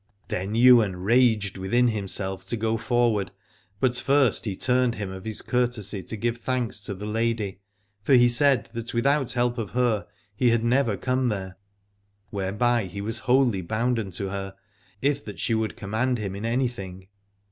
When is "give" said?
6.17-6.37